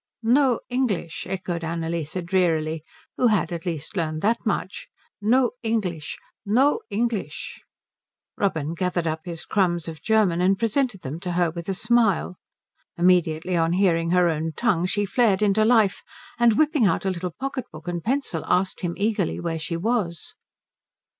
[0.23, 2.83] "No English," echoed Annalise drearily,
[3.17, 4.87] who had at least learned that much,
[5.21, 7.61] "no English, no English."
[8.35, 12.37] Robin gathered up his crumbs of German and presented them to her with a smile.
[12.97, 16.01] Immediately on hearing her own tongue she flared into life,
[16.39, 20.33] and whipping out a little pocket book and pencil asked him eagerly where she was.